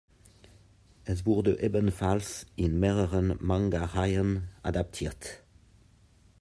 Es 1.05 1.27
wurde 1.27 1.59
ebenfalls 1.61 2.47
in 2.55 2.79
mehreren 2.79 3.35
Manga-Reihen 3.39 4.47
adaptiert. 4.63 5.43